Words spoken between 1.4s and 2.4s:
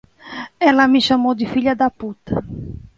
filha da puta.